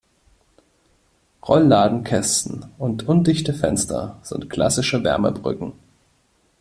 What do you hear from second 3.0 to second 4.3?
undichte Fenster